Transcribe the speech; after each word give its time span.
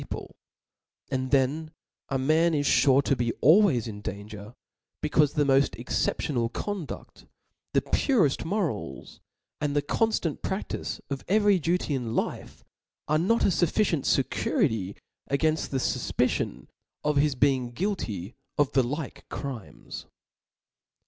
iys 0.01 0.07
J)fe; 0.09 0.29
ahd 1.15 1.29
then 1.29 1.71
a 2.09 2.17
man 2.17 2.55
is 2.55 2.65
fure 2.67 3.03
to 3.03 3.15
be 3.15 3.31
always 3.33 3.87
in 3.87 4.01
danger, 4.01 4.37
B 4.39 4.47
o 4.47 4.47
o 4.47 4.53
ic 5.03 5.11
becaufe 5.29 5.33
the 5.35 5.45
mod 5.45 5.75
exceptionable 5.75 6.49
conduft, 6.49 7.27
the^^j,^^": 7.75 8.07
|)urcft 8.09 8.43
morals, 8.43 9.19
and 9.59 9.75
the 9.75 9.83
conftarit 9.83 10.39
praftice 10.39 11.01
of 11.11 11.23
every 11.27 11.59
duty 11.59 11.93
in 11.93 12.15
life, 12.15 12.63
are 13.07 13.19
not 13.19 13.43
a 13.43 13.49
fufficient 13.49 14.05
fecurity 14.07 14.95
againft 15.29 15.69
the 15.69 15.77
fufpicion 15.77 16.65
of 17.03 17.17
his 17.17 17.35
being 17.35 17.69
guilty 17.69 18.33
of 18.57 18.71
the 18.71 18.81
like 18.81 19.25
crithes. 19.29 20.07